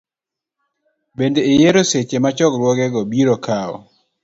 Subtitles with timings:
[1.17, 3.77] Bende, iyier seche ma chokruogego biro kawo.